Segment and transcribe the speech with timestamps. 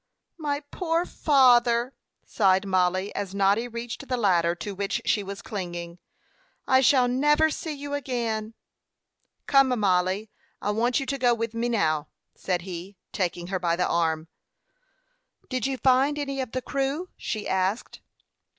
[0.39, 1.93] "My poor father!"
[2.25, 5.99] sighed Mollie, as Noddy reached the ladder to which she was clinging;
[6.65, 8.55] "I shall never see you again."
[9.45, 10.31] "Come, Mollie.
[10.59, 14.27] I want you to go with me now," said he, taking her by the arm.
[15.49, 18.01] "Did you find any of the crew?" she asked.